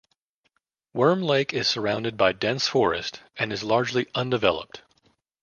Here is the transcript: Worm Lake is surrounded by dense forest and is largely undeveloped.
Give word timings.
Worm 0.95 1.21
Lake 1.21 1.53
is 1.53 1.67
surrounded 1.67 2.17
by 2.17 2.31
dense 2.31 2.67
forest 2.67 3.19
and 3.37 3.53
is 3.53 3.61
largely 3.61 4.07
undeveloped. 4.15 4.81